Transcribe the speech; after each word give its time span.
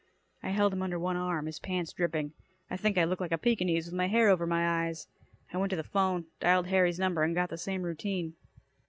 I 0.41 0.49
held 0.49 0.73
him 0.73 0.81
under 0.81 0.97
one 0.97 1.15
arm, 1.15 1.45
his 1.45 1.59
pants 1.59 1.93
dripping. 1.93 2.33
I 2.71 2.75
think 2.77 2.97
I 2.97 3.03
looked 3.03 3.21
like 3.21 3.31
a 3.31 3.37
Pekinese, 3.37 3.85
with 3.85 3.93
my 3.93 4.07
hair 4.07 4.29
over 4.29 4.47
my 4.47 4.87
eyes. 4.87 5.07
I 5.53 5.57
went 5.57 5.69
to 5.69 5.75
the 5.75 5.83
'phone, 5.83 6.25
dialed 6.39 6.65
Harry's 6.69 6.97
number, 6.97 7.21
and 7.21 7.35
got 7.35 7.51
the 7.51 7.57
same 7.59 7.83
routine. 7.83 8.33